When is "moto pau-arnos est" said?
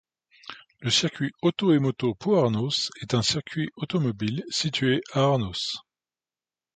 1.77-3.13